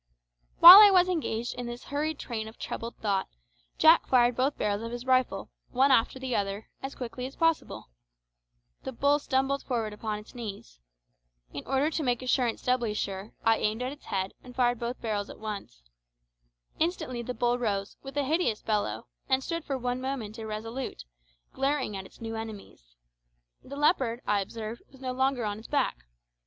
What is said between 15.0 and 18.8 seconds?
barrels at once. Instantly the bull rose, with a hideous